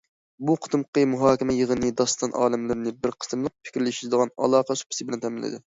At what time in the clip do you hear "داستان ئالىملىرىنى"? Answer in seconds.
2.01-2.95